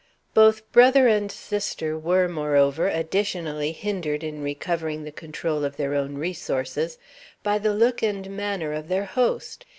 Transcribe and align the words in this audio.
Both 0.33 0.71
brother 0.71 1.07
and 1.07 1.31
sister 1.31 1.95
were, 1.95 2.27
moreover, 2.27 2.87
additionally 2.87 3.71
hindered 3.71 4.23
in 4.23 4.41
recovering 4.41 5.03
the 5.03 5.11
control 5.11 5.63
of 5.63 5.77
their 5.77 5.93
own 5.93 6.15
resources 6.17 6.97
by 7.43 7.59
the 7.59 7.75
look 7.75 8.01
and 8.01 8.27
manner 8.35 8.73
of 8.73 8.87
their 8.87 9.05
host. 9.05 9.63